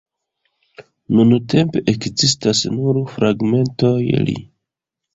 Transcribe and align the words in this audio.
Nuntempe 1.19 1.85
ekzistas 1.95 2.65
nur 2.81 3.01
fragmentoj 3.15 3.97
li. 4.29 4.41